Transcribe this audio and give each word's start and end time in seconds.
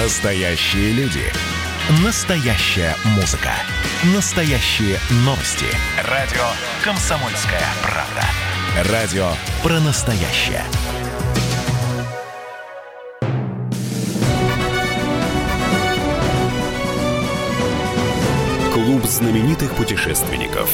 Настоящие 0.00 0.92
люди. 0.92 1.24
Настоящая 2.04 2.94
музыка. 3.16 3.50
Настоящие 4.14 4.96
новости. 5.24 5.66
Радио 6.04 6.44
«Комсомольская 6.84 7.64
правда». 7.82 8.92
Радио 8.92 9.28
про 9.60 9.80
настоящее. 9.80 10.62
Клуб 18.72 19.04
знаменитых 19.04 19.74
путешественников. 19.74 20.70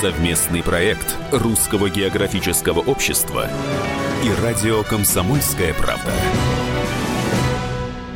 Совместный 0.00 0.64
проект 0.64 1.16
Русского 1.30 1.88
географического 1.88 2.80
общества 2.80 3.48
и 4.24 4.42
радио 4.42 4.82
«Комсомольская 4.82 5.72
правда». 5.74 6.10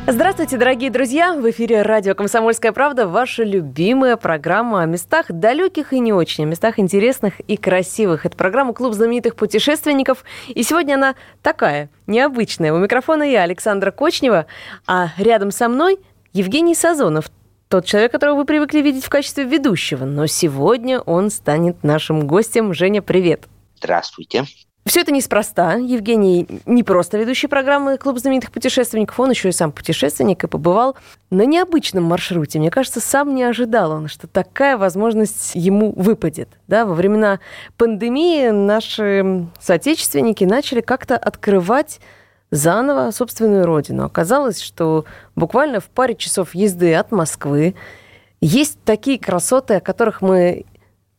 Здравствуйте, 0.07 0.57
дорогие 0.57 0.91
друзья! 0.91 1.33
В 1.33 1.49
эфире 1.49 1.81
радио 1.81 2.13
«Комсомольская 2.13 2.71
правда» 2.71 3.07
ваша 3.07 3.43
любимая 3.43 4.17
программа 4.17 4.83
о 4.83 4.85
местах 4.85 5.25
далеких 5.29 5.93
и 5.93 5.99
не 5.99 6.13
очень, 6.13 6.43
о 6.43 6.47
местах 6.47 6.77
интересных 6.77 7.39
и 7.39 7.57
красивых. 7.57 8.27
Это 8.27 8.37
программа 8.37 8.73
«Клуб 8.73 8.93
знаменитых 8.93 9.35
путешественников». 9.35 10.23
И 10.47 10.61
сегодня 10.61 10.93
она 10.93 11.15
такая, 11.41 11.89
необычная. 12.05 12.71
У 12.71 12.77
микрофона 12.77 13.23
я, 13.23 13.41
Александра 13.41 13.89
Кочнева, 13.89 14.45
а 14.85 15.09
рядом 15.17 15.49
со 15.49 15.67
мной 15.69 15.97
Евгений 16.33 16.75
Сазонов, 16.75 17.31
тот 17.67 17.85
человек, 17.85 18.11
которого 18.11 18.35
вы 18.35 18.45
привыкли 18.45 18.81
видеть 18.81 19.05
в 19.05 19.09
качестве 19.09 19.43
ведущего. 19.43 20.05
Но 20.05 20.27
сегодня 20.27 20.99
он 20.99 21.31
станет 21.31 21.83
нашим 21.83 22.27
гостем. 22.27 22.75
Женя, 22.75 23.01
привет! 23.01 23.45
Здравствуйте. 23.77 24.45
Все 24.85 25.01
это 25.01 25.11
неспроста. 25.11 25.73
Евгений 25.73 26.47
не 26.67 26.83
просто 26.83 27.17
ведущий 27.17 27.47
программы 27.47 27.97
«Клуб 27.97 28.19
знаменитых 28.19 28.51
путешественников», 28.51 29.19
он 29.19 29.31
еще 29.31 29.49
и 29.49 29.51
сам 29.51 29.71
путешественник 29.71 30.43
и 30.43 30.47
побывал 30.47 30.95
на 31.31 31.43
необычном 31.43 32.03
маршруте. 32.03 32.59
Мне 32.59 32.69
кажется, 32.69 32.99
сам 32.99 33.33
не 33.33 33.41
ожидал 33.41 33.91
он, 33.91 34.07
что 34.07 34.27
такая 34.27 34.77
возможность 34.77 35.55
ему 35.55 35.91
выпадет. 35.91 36.49
Да, 36.67 36.85
во 36.85 36.93
времена 36.93 37.39
пандемии 37.77 38.49
наши 38.49 39.47
соотечественники 39.59 40.43
начали 40.43 40.81
как-то 40.81 41.17
открывать 41.17 41.99
заново 42.51 43.09
собственную 43.09 43.65
родину. 43.65 44.05
Оказалось, 44.05 44.61
что 44.61 45.05
буквально 45.35 45.79
в 45.79 45.85
паре 45.85 46.13
часов 46.13 46.53
езды 46.53 46.93
от 46.93 47.11
Москвы 47.11 47.73
есть 48.39 48.77
такие 48.85 49.17
красоты, 49.17 49.75
о 49.75 49.81
которых 49.81 50.21
мы 50.21 50.65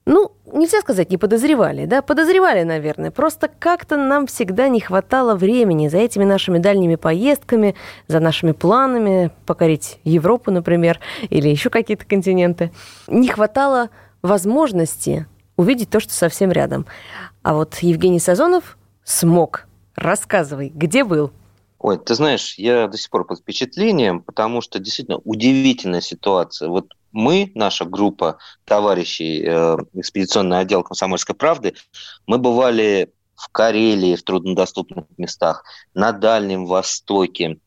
ну, 0.06 0.30
нельзя 0.52 0.80
сказать, 0.80 1.10
не 1.10 1.16
подозревали, 1.16 1.86
да, 1.86 2.02
подозревали, 2.02 2.62
наверное. 2.62 3.10
Просто 3.10 3.48
как-то 3.48 3.96
нам 3.96 4.26
всегда 4.26 4.68
не 4.68 4.80
хватало 4.80 5.34
времени 5.34 5.88
за 5.88 5.98
этими 5.98 6.24
нашими 6.24 6.58
дальними 6.58 6.96
поездками, 6.96 7.74
за 8.08 8.20
нашими 8.20 8.52
планами 8.52 9.30
покорить 9.46 9.98
Европу, 10.04 10.50
например, 10.50 11.00
или 11.30 11.48
еще 11.48 11.70
какие-то 11.70 12.04
континенты. 12.04 12.72
Не 13.06 13.28
хватало 13.28 13.90
возможности 14.22 15.26
увидеть 15.56 15.90
то, 15.90 16.00
что 16.00 16.12
совсем 16.12 16.52
рядом. 16.52 16.86
А 17.42 17.54
вот 17.54 17.76
Евгений 17.78 18.20
Сазонов 18.20 18.76
смог. 19.04 19.66
Рассказывай, 19.94 20.70
где 20.74 21.04
был? 21.04 21.32
Ой, 21.78 21.98
ты 21.98 22.14
знаешь, 22.14 22.54
я 22.58 22.88
до 22.88 22.98
сих 22.98 23.10
пор 23.10 23.26
под 23.26 23.38
впечатлением, 23.38 24.20
потому 24.20 24.60
что 24.60 24.78
действительно 24.78 25.18
удивительная 25.24 26.00
ситуация. 26.00 26.68
Вот 26.68 26.88
мы, 27.16 27.50
наша 27.54 27.86
группа 27.86 28.38
товарищей, 28.66 29.42
э, 29.42 29.76
экспедиционный 29.94 30.58
отдел 30.58 30.82
«Комсомольской 30.82 31.34
правды», 31.34 31.74
мы 32.26 32.36
бывали 32.36 33.10
в 33.34 33.48
Карелии, 33.48 34.16
в 34.16 34.22
труднодоступных 34.22 35.06
местах, 35.16 35.64
на 35.94 36.12
Дальнем 36.12 36.66
Востоке, 36.66 37.58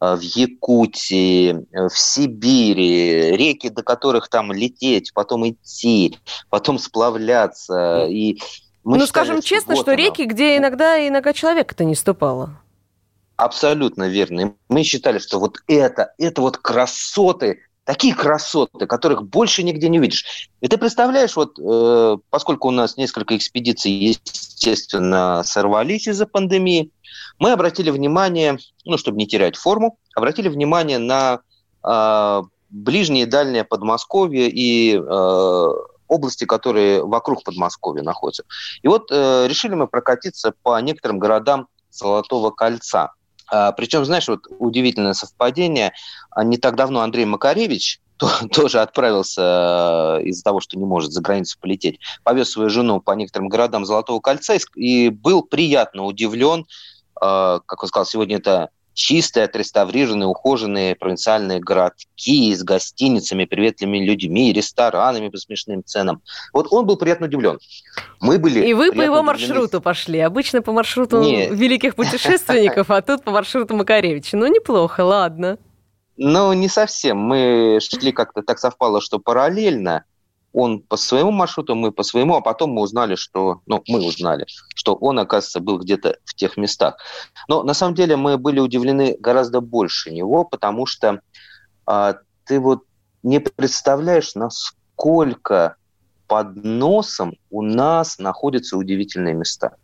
э, 0.00 0.14
в 0.14 0.20
Якутии, 0.20 1.50
э, 1.50 1.88
в 1.88 1.98
Сибири, 1.98 3.36
реки, 3.36 3.70
до 3.70 3.82
которых 3.82 4.28
там 4.28 4.52
лететь, 4.52 5.12
потом 5.12 5.48
идти, 5.48 6.16
потом 6.48 6.78
сплавляться. 6.78 8.06
И 8.06 8.38
мы 8.84 8.98
ну, 8.98 9.06
считали, 9.06 9.26
скажем 9.26 9.42
честно, 9.42 9.74
вот 9.74 9.82
что 9.82 9.92
оно. 9.92 10.00
реки, 10.00 10.24
где 10.26 10.56
иногда 10.56 10.96
и 10.96 11.10
нога 11.10 11.32
человека-то 11.32 11.82
не 11.82 11.96
ступала. 11.96 12.60
Абсолютно 13.34 14.08
верно. 14.08 14.54
Мы 14.68 14.84
считали, 14.84 15.18
что 15.18 15.40
вот 15.40 15.58
это, 15.66 16.14
это 16.18 16.40
вот 16.40 16.58
красоты 16.58 17.62
такие 17.84 18.14
красоты, 18.14 18.86
которых 18.86 19.24
больше 19.24 19.62
нигде 19.62 19.88
не 19.88 19.98
увидишь. 19.98 20.48
И 20.60 20.68
ты 20.68 20.78
представляешь, 20.78 21.36
вот 21.36 21.58
э, 21.58 22.16
поскольку 22.30 22.68
у 22.68 22.70
нас 22.70 22.96
несколько 22.96 23.36
экспедиций, 23.36 23.90
естественно, 23.90 25.42
сорвались 25.44 26.06
из-за 26.06 26.26
пандемии, 26.26 26.90
мы 27.38 27.52
обратили 27.52 27.90
внимание, 27.90 28.58
ну, 28.84 28.98
чтобы 28.98 29.18
не 29.18 29.26
терять 29.26 29.56
форму, 29.56 29.98
обратили 30.14 30.48
внимание 30.48 30.98
на 30.98 31.40
э, 31.84 32.42
ближнее 32.70 33.24
и 33.24 33.28
дальнее 33.28 33.64
Подмосковье 33.64 34.48
и 34.48 34.96
э, 34.96 35.68
области, 36.06 36.44
которые 36.44 37.04
вокруг 37.04 37.42
Подмосковья 37.42 38.02
находятся. 38.02 38.44
И 38.82 38.88
вот 38.88 39.10
э, 39.10 39.46
решили 39.48 39.74
мы 39.74 39.88
прокатиться 39.88 40.54
по 40.62 40.80
некоторым 40.80 41.18
городам 41.18 41.68
Золотого 41.90 42.50
кольца– 42.50 43.12
а, 43.21 43.21
Причем, 43.76 44.04
знаешь, 44.04 44.28
вот 44.28 44.46
удивительное 44.58 45.12
совпадение. 45.12 45.92
А, 46.30 46.42
не 46.42 46.56
так 46.56 46.74
давно 46.74 47.00
Андрей 47.00 47.26
Макаревич 47.26 48.00
тоже 48.52 48.80
отправился 48.80 50.18
э, 50.20 50.24
из-за 50.24 50.42
того, 50.42 50.60
что 50.60 50.78
не 50.78 50.84
может 50.84 51.12
за 51.12 51.20
границу 51.20 51.58
полететь, 51.60 52.00
повез 52.24 52.50
свою 52.50 52.70
жену 52.70 53.00
по 53.00 53.12
некоторым 53.12 53.48
городам 53.48 53.84
Золотого 53.84 54.20
кольца 54.20 54.56
и 54.74 55.08
был 55.08 55.42
приятно 55.42 56.04
удивлен, 56.04 56.66
э, 57.20 57.60
как 57.66 57.82
он 57.82 57.88
сказал, 57.88 58.06
сегодня 58.06 58.36
это 58.36 58.70
чистые, 58.94 59.44
отреставрированные, 59.44 60.26
ухоженные 60.26 60.94
провинциальные 60.94 61.60
городки 61.60 62.54
с 62.54 62.62
гостиницами, 62.62 63.44
приветливыми 63.44 64.04
людьми, 64.04 64.52
ресторанами 64.52 65.28
по 65.28 65.36
смешным 65.36 65.84
ценам. 65.84 66.22
Вот 66.52 66.68
он 66.70 66.86
был 66.86 66.96
приятно 66.96 67.26
удивлен. 67.26 67.58
Мы 68.20 68.38
были 68.38 68.66
И 68.66 68.74
вы 68.74 68.92
по 68.92 69.00
его 69.00 69.22
маршруту 69.22 69.80
пошли. 69.80 70.18
Обычно 70.20 70.62
по 70.62 70.72
маршруту 70.72 71.20
Нет. 71.20 71.52
великих 71.52 71.94
путешественников, 71.94 72.90
а 72.90 73.02
тут 73.02 73.24
по 73.24 73.30
маршруту 73.30 73.74
Макаревича. 73.76 74.36
Ну, 74.36 74.46
неплохо, 74.46 75.00
ладно. 75.02 75.58
Ну, 76.16 76.52
не 76.52 76.68
совсем. 76.68 77.18
Мы 77.18 77.78
шли 77.80 78.12
как-то 78.12 78.42
так 78.42 78.58
совпало, 78.58 79.00
что 79.00 79.18
параллельно 79.18 80.04
он 80.52 80.80
по 80.80 80.96
своему 80.96 81.30
маршруту, 81.30 81.74
мы 81.74 81.92
по 81.92 82.02
своему, 82.02 82.36
а 82.36 82.40
потом 82.40 82.72
мы 82.72 82.82
узнали, 82.82 83.14
что, 83.14 83.60
ну, 83.66 83.82
мы 83.88 84.00
узнали, 84.00 84.46
что 84.74 84.94
он, 84.94 85.18
оказывается, 85.18 85.60
был 85.60 85.78
где-то 85.78 86.18
в 86.24 86.34
тех 86.34 86.56
местах. 86.56 86.96
Но 87.48 87.62
на 87.62 87.74
самом 87.74 87.94
деле 87.94 88.16
мы 88.16 88.36
были 88.38 88.60
удивлены 88.60 89.16
гораздо 89.18 89.60
больше 89.60 90.10
него, 90.10 90.44
потому 90.44 90.86
что 90.86 91.20
а, 91.86 92.16
ты 92.44 92.60
вот 92.60 92.84
не 93.22 93.40
представляешь, 93.40 94.34
насколько 94.34 95.76
под 96.26 96.56
носом 96.64 97.34
у 97.50 97.62
нас 97.62 98.18
находятся 98.18 98.76
удивительные 98.76 99.34
места. 99.34 99.76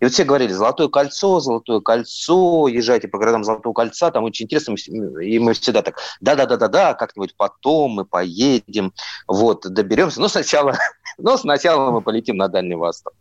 И 0.00 0.04
вот 0.04 0.12
все 0.12 0.24
говорили, 0.24 0.52
Золотое 0.52 0.88
кольцо, 0.88 1.40
Золотое 1.40 1.80
кольцо, 1.80 2.68
езжайте 2.68 3.08
по 3.08 3.18
городам 3.18 3.44
Золотого 3.44 3.72
кольца, 3.72 4.10
там 4.10 4.24
очень 4.24 4.44
интересно, 4.44 4.74
и 4.74 5.38
мы 5.38 5.54
всегда 5.54 5.82
так, 5.82 5.98
да-да-да-да-да, 6.20 6.94
как-нибудь 6.94 7.34
потом 7.36 7.92
мы 7.92 8.04
поедем, 8.04 8.92
вот, 9.26 9.62
доберемся, 9.62 10.20
но 10.20 10.28
сначала, 10.28 10.76
но 11.18 11.36
сначала 11.38 11.90
мы 11.90 12.02
полетим 12.02 12.36
на 12.36 12.48
Дальний 12.48 12.74
Восток. 12.74 13.14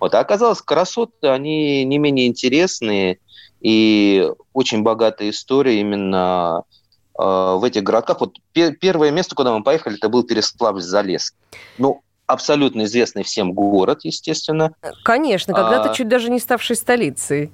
Вот, 0.00 0.14
а 0.14 0.20
оказалось, 0.20 0.62
красоты, 0.62 1.28
они 1.28 1.84
не 1.84 1.98
менее 1.98 2.26
интересные, 2.26 3.20
и 3.60 4.28
очень 4.52 4.82
богатая 4.82 5.30
история 5.30 5.80
именно 5.80 6.64
э, 7.18 7.22
в 7.22 7.62
этих 7.64 7.82
городках. 7.82 8.20
Вот 8.20 8.36
первое 8.52 9.10
место, 9.10 9.34
куда 9.34 9.56
мы 9.56 9.62
поехали, 9.64 9.96
это 9.96 10.08
был 10.08 10.24
Переславль-Залесский. 10.24 11.36
Ну, 11.78 12.02
абсолютно 12.26 12.84
известный 12.84 13.22
всем 13.22 13.52
город, 13.52 14.00
естественно. 14.04 14.72
Конечно, 15.04 15.54
когда-то 15.54 15.90
а... 15.90 15.94
чуть 15.94 16.08
даже 16.08 16.30
не 16.30 16.40
ставший 16.40 16.76
столицей. 16.76 17.52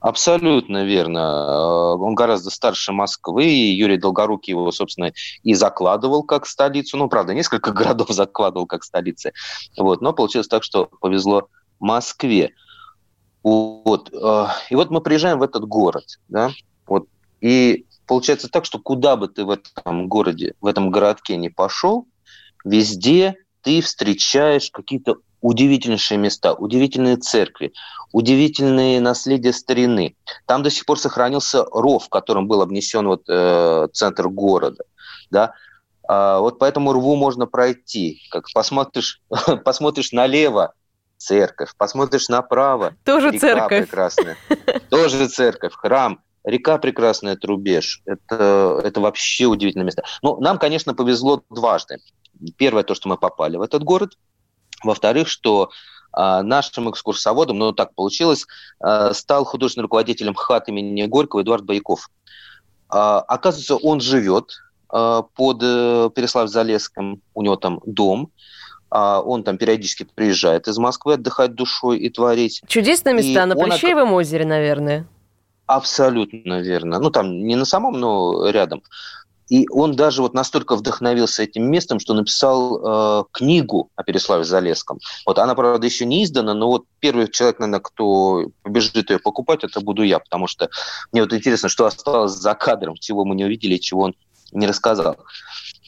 Абсолютно 0.00 0.84
верно. 0.84 1.18
Э, 1.18 2.02
он 2.02 2.14
гораздо 2.14 2.50
старше 2.50 2.92
Москвы, 2.92 3.46
и 3.46 3.74
Юрий 3.74 3.96
Долгорукий 3.96 4.52
его, 4.52 4.70
собственно, 4.70 5.12
и 5.42 5.54
закладывал 5.54 6.22
как 6.22 6.46
столицу. 6.46 6.96
Ну, 6.96 7.08
правда, 7.08 7.34
несколько 7.34 7.72
городов 7.72 8.08
закладывал 8.10 8.66
как 8.66 8.84
столицы. 8.84 9.32
Вот. 9.76 10.00
Но 10.00 10.12
получилось 10.12 10.48
так, 10.48 10.62
что 10.62 10.86
повезло 11.00 11.48
Москве. 11.80 12.52
Вот. 13.42 14.12
Э, 14.12 14.46
и 14.70 14.74
вот 14.74 14.90
мы 14.90 15.00
приезжаем 15.00 15.38
в 15.38 15.42
этот 15.42 15.64
город, 15.64 16.04
да, 16.28 16.50
вот. 16.86 17.06
И 17.40 17.86
получается 18.06 18.48
так, 18.48 18.64
что 18.64 18.78
куда 18.78 19.16
бы 19.16 19.28
ты 19.28 19.44
в 19.44 19.50
этом 19.50 20.08
городе, 20.08 20.54
в 20.60 20.66
этом 20.66 20.90
городке 20.90 21.36
не 21.36 21.48
пошел, 21.48 22.06
везде 22.64 23.36
ты 23.62 23.80
встречаешь 23.80 24.70
какие-то 24.70 25.16
удивительнейшие 25.40 26.18
места, 26.18 26.54
удивительные 26.54 27.16
церкви, 27.16 27.72
удивительные 28.12 29.00
наследия 29.00 29.52
старины. 29.52 30.16
Там 30.46 30.62
до 30.62 30.70
сих 30.70 30.84
пор 30.86 30.98
сохранился 30.98 31.64
ров, 31.64 32.06
в 32.06 32.08
котором 32.08 32.48
был 32.48 32.62
обнесен 32.62 33.06
вот, 33.06 33.22
э, 33.28 33.88
центр 33.92 34.28
города. 34.28 34.84
Да? 35.30 35.54
А, 36.08 36.40
вот 36.40 36.58
по 36.58 36.64
этому 36.64 36.92
рву 36.92 37.16
можно 37.16 37.46
пройти. 37.46 38.22
Как 38.30 38.46
посмотришь, 38.52 39.20
посмотришь 39.64 40.12
налево, 40.12 40.72
церковь, 41.18 41.74
посмотришь 41.76 42.28
направо, 42.28 42.94
тоже 43.04 43.38
церковь. 43.38 43.86
прекрасная, 43.86 44.36
тоже 44.90 45.28
церковь, 45.28 45.74
храм, 45.74 46.20
река 46.44 46.78
прекрасная, 46.78 47.36
Трубеж. 47.36 48.02
Это, 48.06 48.80
это 48.82 49.00
вообще 49.00 49.44
удивительное 49.44 49.84
место. 49.84 50.04
Ну, 50.22 50.40
нам, 50.40 50.58
конечно, 50.58 50.94
повезло 50.94 51.42
дважды. 51.50 51.98
Первое, 52.56 52.82
то, 52.82 52.94
что 52.94 53.08
мы 53.08 53.16
попали 53.16 53.56
в 53.56 53.62
этот 53.62 53.82
город. 53.82 54.18
Во-вторых, 54.82 55.28
что 55.28 55.70
а, 56.12 56.42
нашим 56.42 56.90
экскурсоводом, 56.90 57.58
ну, 57.58 57.72
так 57.72 57.94
получилось, 57.94 58.46
а, 58.80 59.12
стал 59.12 59.44
художественным 59.44 59.84
руководителем 59.84 60.34
ХАТ 60.34 60.68
имени 60.68 61.06
Горького 61.06 61.42
Эдуард 61.42 61.64
Бояков. 61.64 62.10
А, 62.88 63.20
оказывается, 63.20 63.76
он 63.76 64.00
живет 64.00 64.52
под 64.90 65.62
э, 65.62 66.08
Переславль-Залесском, 66.14 67.20
у 67.34 67.42
него 67.42 67.56
там 67.56 67.78
дом, 67.84 68.32
он 68.90 69.44
там 69.44 69.58
периодически 69.58 70.04
приезжает 70.14 70.66
из 70.66 70.78
Москвы 70.78 71.12
отдыхать 71.12 71.54
душой 71.54 71.98
и 71.98 72.08
творить. 72.08 72.62
Чудесные 72.66 73.14
места 73.14 73.42
и 73.42 73.44
на 73.44 73.54
Плещеевом 73.54 74.08
он... 74.08 74.14
озере, 74.14 74.46
наверное. 74.46 75.06
Абсолютно 75.66 76.62
верно. 76.62 76.98
Ну, 77.00 77.10
там 77.10 77.46
не 77.46 77.54
на 77.54 77.66
самом, 77.66 78.00
но 78.00 78.48
рядом. 78.48 78.82
И 79.48 79.66
он 79.70 79.96
даже 79.96 80.22
вот 80.22 80.34
настолько 80.34 80.76
вдохновился 80.76 81.42
этим 81.42 81.70
местом, 81.70 82.00
что 82.00 82.14
написал 82.14 83.22
э, 83.22 83.24
книгу 83.32 83.90
о 83.96 84.02
Переславе-Залесском. 84.02 84.98
Вот 85.26 85.38
она, 85.38 85.54
правда, 85.54 85.86
еще 85.86 86.04
не 86.04 86.24
издана, 86.24 86.54
но 86.54 86.68
вот 86.68 86.84
первый 87.00 87.28
человек, 87.28 87.58
наверное, 87.58 87.80
кто 87.80 88.50
побежит 88.62 89.10
ее 89.10 89.18
покупать, 89.18 89.64
это 89.64 89.80
буду 89.80 90.02
я, 90.02 90.18
потому 90.18 90.46
что 90.46 90.68
мне 91.12 91.22
вот 91.22 91.32
интересно, 91.32 91.68
что 91.68 91.86
осталось 91.86 92.32
за 92.32 92.54
кадром, 92.54 92.96
чего 92.96 93.24
мы 93.24 93.34
не 93.34 93.44
увидели, 93.44 93.78
чего 93.78 94.02
он 94.02 94.14
не 94.52 94.66
рассказал. 94.66 95.16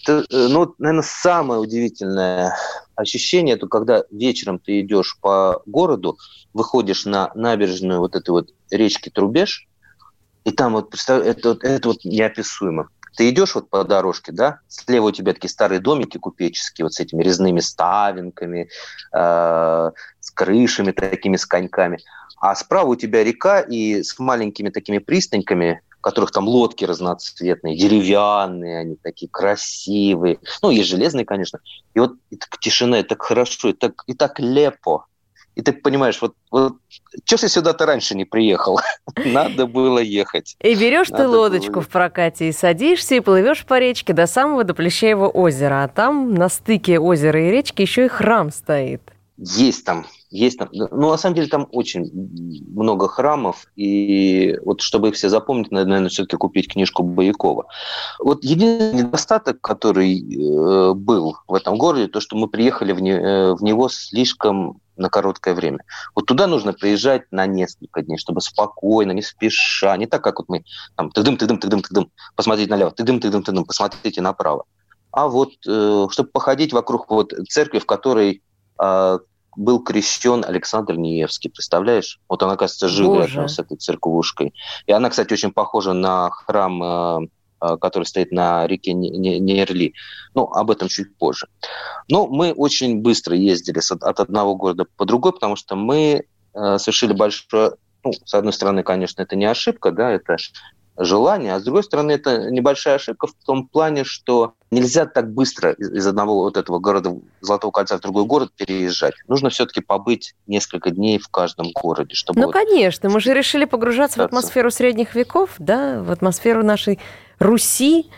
Это, 0.03 0.25
ну, 0.31 0.75
наверное, 0.79 1.05
самое 1.07 1.61
удивительное 1.61 2.57
ощущение, 2.95 3.57
это 3.57 3.67
когда 3.67 4.05
вечером 4.11 4.59
ты 4.59 4.81
идешь 4.81 5.19
по 5.21 5.63
городу, 5.67 6.17
выходишь 6.55 7.05
на 7.05 7.31
набережную 7.35 8.01
вот 8.01 8.17
этой 8.17 8.31
вот 8.31 8.51
речки 8.71 9.11
Трубеж, 9.11 9.67
и 10.45 10.53
там 10.53 10.73
вот, 10.73 10.91
представь, 10.91 11.27
это, 11.27 11.59
это 11.61 11.89
вот 11.89 12.05
неописуемо. 12.05 12.89
Ты 13.17 13.31
идешь 13.31 13.55
вот 13.55 13.69
по 13.69 13.85
дорожке, 13.85 14.33
да, 14.33 14.61
слева 14.69 15.07
у 15.07 15.11
тебя 15.13 15.33
такие 15.33 15.51
старые 15.51 15.81
домики 15.81 16.19
купеческие, 16.19 16.85
вот 16.85 16.95
с 16.95 17.01
этими 17.01 17.23
резными 17.23 17.61
ставинками, 17.61 18.69
э, 19.13 19.91
с 20.21 20.31
крышами 20.31 20.93
такими, 20.93 21.37
с 21.37 21.47
коньками. 21.47 21.99
А 22.41 22.55
справа 22.55 22.89
у 22.89 22.97
тебя 22.97 23.23
река 23.23 23.61
и 23.61 24.03
с 24.03 24.19
маленькими 24.19 24.71
такими 24.71 24.99
пристаньками, 24.99 25.83
в 26.01 26.01
которых 26.01 26.31
там 26.31 26.49
лодки 26.49 26.85
разноцветные, 26.85 27.77
деревянные, 27.77 28.79
они 28.79 28.97
такие 28.97 29.29
красивые. 29.31 30.39
Ну, 30.63 30.71
есть 30.71 30.89
железные, 30.89 31.27
конечно. 31.27 31.61
И 31.93 32.01
вот 32.01 32.15
и 32.31 32.37
так 32.37 32.59
тишина, 32.59 33.01
и 33.01 33.03
так 33.03 33.21
хорошо, 33.23 33.69
и 33.69 33.73
так, 33.75 34.03
и 34.07 34.15
так 34.15 34.41
лепо. 34.41 35.05
И 35.57 35.63
ты 35.63 35.73
понимаешь, 35.73 36.21
вот, 36.23 36.35
вот 36.51 36.75
что 37.25 37.37
ты 37.37 37.49
сюда-то 37.49 37.85
раньше 37.85 38.15
не 38.15 38.25
приехал? 38.25 38.81
Надо 39.25 39.67
было 39.67 39.99
ехать. 39.99 40.57
И 40.61 40.75
берешь 40.75 41.09
ты 41.09 41.27
лодочку 41.27 41.75
было... 41.75 41.83
в 41.83 41.89
прокате 41.89 42.49
и 42.49 42.53
садишься, 42.53 43.17
и 43.17 43.21
плывешь 43.21 43.65
по 43.65 43.79
речке 43.79 44.13
до 44.13 44.27
самого 44.27 44.65
до 44.65 44.75
Плещеева 44.75 45.29
озера. 45.29 45.85
А 45.85 45.89
там 45.89 46.35
на 46.35 46.49
стыке 46.49 46.99
озера 46.99 47.49
и 47.49 47.51
речки 47.51 47.83
еще 47.83 48.07
и 48.07 48.09
храм 48.09 48.51
стоит. 48.51 49.03
Есть 49.37 49.85
там 49.85 50.07
есть 50.31 50.59
там, 50.59 50.69
ну, 50.73 51.11
на 51.11 51.17
самом 51.17 51.35
деле 51.35 51.49
там 51.49 51.67
очень 51.73 52.11
много 52.73 53.09
храмов, 53.09 53.67
и 53.75 54.57
вот 54.65 54.81
чтобы 54.81 55.09
их 55.09 55.15
все 55.15 55.29
запомнить, 55.29 55.73
надо, 55.73 55.87
наверное, 55.87 56.09
все-таки 56.09 56.37
купить 56.37 56.73
книжку 56.73 57.03
Боякова. 57.03 57.67
Вот 58.21 58.45
единственный 58.45 59.03
недостаток, 59.03 59.61
который 59.61 60.19
э, 60.19 60.95
был 60.95 61.37
в 61.49 61.55
этом 61.55 61.77
городе, 61.77 62.07
то, 62.07 62.21
что 62.21 62.37
мы 62.37 62.49
приехали 62.49 62.93
в, 62.93 63.01
не, 63.01 63.13
э, 63.13 63.55
в 63.55 63.63
него 63.63 63.89
слишком 63.89 64.81
на 64.97 65.09
короткое 65.09 65.55
время. 65.55 65.81
Вот 66.15 66.27
туда 66.27 66.47
нужно 66.47 66.73
приезжать 66.73 67.23
на 67.33 67.47
несколько 67.47 68.03
дней, 68.03 68.19
чтобы 68.19 68.41
спокойно, 68.41 69.13
не 69.13 69.23
спеша, 69.23 69.97
не 69.97 70.07
так, 70.07 70.23
как 70.23 70.39
вот 70.39 70.49
мы 70.49 70.65
там 70.95 71.11
тыдым, 71.11 71.37
тыдым, 71.39 71.59
тыдым, 71.59 71.83
тыдым, 71.83 72.11
посмотреть 72.37 72.69
налево, 72.69 72.93
тыдым, 72.93 73.19
тыдым, 73.21 73.43
тыдым, 73.43 73.65
посмотрите 73.65 74.21
направо. 74.21 74.65
А 75.11 75.27
вот 75.27 75.51
э, 75.67 76.07
чтобы 76.11 76.31
походить 76.31 76.73
вокруг 76.73 77.11
вот 77.11 77.33
церкви, 77.49 77.81
в 77.81 77.87
которой 77.87 78.43
э, 78.81 79.19
был 79.57 79.83
крещен 79.83 80.45
Александр 80.47 80.97
Ниевский, 80.97 81.51
представляешь? 81.51 82.21
Вот 82.29 82.43
он, 82.43 82.51
оказывается, 82.51 82.89
жил 82.89 83.15
Боже. 83.15 83.35
рядом 83.35 83.49
с 83.49 83.59
этой 83.59 83.77
церквушкой. 83.77 84.55
И 84.87 84.93
она, 84.93 85.11
кстати, 85.11 85.33
очень 85.33 85.53
похожа 85.53 85.93
на 85.93 86.31
храм, 86.31 86.83
э, 86.83 87.29
э, 87.61 87.77
который 87.79 88.05
стоит 88.05 88.33
на 88.33 88.67
реке 88.67 88.93
Нерли. 88.93 89.95
Ну, 90.35 90.45
об 90.45 90.71
этом 90.71 90.89
чуть 90.89 91.17
позже. 91.17 91.49
Но 92.09 92.27
мы 92.27 92.53
очень 92.53 93.01
быстро 93.01 93.37
ездили 93.37 93.81
от 94.03 94.21
одного 94.21 94.57
города 94.57 94.87
по 94.97 95.05
другой, 95.05 95.33
потому 95.33 95.57
что 95.57 95.77
мы 95.77 96.25
э, 96.55 96.79
совершили 96.79 97.13
большое 97.13 97.73
ну, 98.03 98.13
с 98.13 98.35
одной 98.35 98.53
стороны, 98.53 98.83
конечно, 98.83 99.21
это 99.23 99.37
не 99.37 99.45
ошибка, 99.45 99.91
да, 99.91 100.11
это 100.11 100.37
желание. 101.01 101.55
А 101.55 101.61
с 101.61 101.65
другой 101.65 101.83
стороны, 101.83 102.13
это 102.13 102.51
небольшая 102.51 102.97
ошибка 102.97 103.27
в 103.27 103.33
том 103.45 103.67
плане, 103.67 104.05
что 104.05 104.53
нельзя 104.71 105.07
так 105.07 105.33
быстро 105.33 105.73
из 105.73 106.07
одного 106.07 106.37
вот 106.43 106.57
этого 106.57 106.79
города 106.79 107.17
Золотого 107.41 107.71
кольца 107.71 107.97
в 107.97 108.01
другой 108.01 108.25
город 108.27 108.53
переезжать. 108.55 109.15
Нужно 109.27 109.51
все-таки 109.51 109.81
побыть 109.81 110.35
несколько 110.47 110.91
дней 110.91 111.19
в 111.19 111.29
каждом 111.29 111.73
городе, 111.73 112.15
чтобы... 112.15 112.41
Ну, 112.41 112.47
вот 112.47 112.53
конечно, 112.53 113.09
мы 113.09 113.21
же 113.21 113.33
решили 113.33 113.65
погружаться 113.65 114.21
в 114.21 114.23
атмосферу 114.23 114.71
средних 114.71 115.15
веков, 115.15 115.51
да, 115.59 116.03
в 116.03 116.11
атмосферу 116.11 116.63
нашей 116.63 116.99
Руси, 117.39 118.11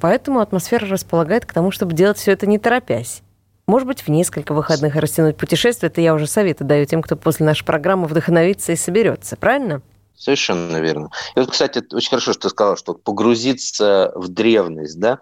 поэтому 0.00 0.38
атмосфера 0.38 0.86
располагает 0.86 1.44
к 1.44 1.52
тому, 1.52 1.72
чтобы 1.72 1.92
делать 1.92 2.18
все 2.18 2.32
это 2.32 2.46
не 2.46 2.58
торопясь. 2.58 3.22
Может 3.66 3.86
быть, 3.86 4.02
в 4.02 4.08
несколько 4.08 4.54
выходных 4.54 4.96
растянуть 4.96 5.36
путешествие, 5.36 5.90
это 5.90 6.00
я 6.00 6.14
уже 6.14 6.26
советы 6.26 6.64
даю 6.64 6.86
тем, 6.86 7.02
кто 7.02 7.16
после 7.16 7.46
нашей 7.46 7.64
программы 7.64 8.06
вдохновится 8.06 8.72
и 8.72 8.76
соберется, 8.76 9.36
правильно? 9.36 9.82
Совершенно 10.20 10.76
верно. 10.82 11.08
И 11.34 11.40
вот, 11.40 11.50
кстати, 11.50 11.82
очень 11.94 12.10
хорошо, 12.10 12.34
что 12.34 12.42
ты 12.42 12.48
сказал, 12.50 12.76
что 12.76 12.92
погрузиться 12.92 14.12
в 14.14 14.28
древность, 14.28 15.00
да. 15.00 15.18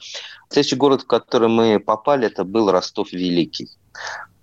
Следующий 0.51 0.75
город, 0.75 1.03
в 1.03 1.07
который 1.07 1.49
мы 1.49 1.79
попали, 1.79 2.27
это 2.27 2.43
был 2.43 2.69
Ростов-Великий. 2.73 3.69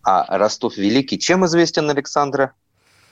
А 0.01 0.37
Ростов-Великий 0.37 1.19
чем 1.19 1.45
известен 1.45 1.89
Александра 1.89 2.53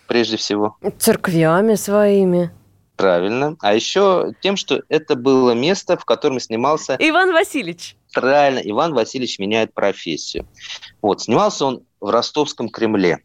прежде 0.07 0.37
всего? 0.37 0.77
Церквями 0.97 1.75
своими. 1.75 2.49
Правильно. 2.95 3.57
А 3.59 3.75
еще 3.75 4.33
тем, 4.39 4.55
что 4.55 4.81
это 4.87 5.15
было 5.17 5.51
место, 5.51 5.97
в 5.97 6.05
котором 6.05 6.39
снимался... 6.39 6.95
Иван 6.97 7.33
Васильевич. 7.33 7.97
Правильно, 8.13 8.61
Иван 8.63 8.93
Васильевич 8.93 9.37
меняет 9.37 9.73
профессию. 9.73 10.47
Вот, 11.01 11.23
снимался 11.23 11.65
он 11.65 11.83
в 11.99 12.09
Ростовском 12.09 12.69
Кремле. 12.69 13.19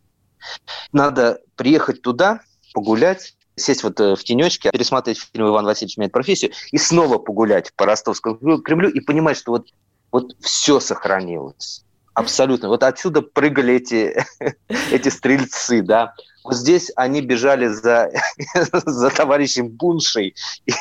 Надо 0.91 1.39
приехать 1.55 2.03
туда, 2.03 2.41
погулять, 2.75 3.37
сесть 3.61 3.83
вот 3.83 4.01
э, 4.01 4.15
в 4.15 4.25
тенечке, 4.25 4.71
пересматривать 4.71 5.21
фильм 5.33 5.49
«Иван 5.49 5.65
Васильевич 5.65 5.97
меняет 5.97 6.13
профессию» 6.13 6.53
и 6.73 6.79
снова 6.79 7.19
погулять 7.19 7.73
по 7.75 7.87
Ростовскому 7.87 8.59
Кремлю 8.63 8.91
и 8.91 9.01
понимать, 9.01 9.37
что 9.37 9.53
вот, 9.53 9.69
вот 10.11 10.37
все 10.41 10.81
сохранилось. 10.81 11.85
Абсолютно. 12.19 12.69
Вот 12.69 12.83
отсюда 12.83 13.23
прыгали 13.23 13.75
эти, 13.75 14.17
эти 14.91 15.09
стрельцы, 15.09 15.83
да. 15.83 16.15
Вот 16.43 16.57
здесь 16.57 16.91
они 16.97 17.21
бежали 17.21 17.67
за, 17.69 18.11
за 18.73 19.11
товарищем 19.11 19.69
Буншей 19.69 20.35
и, 20.67 20.73